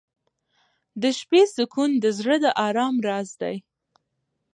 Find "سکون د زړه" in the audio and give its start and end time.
1.55-2.35